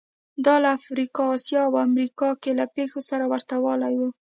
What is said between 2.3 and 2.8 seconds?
کې له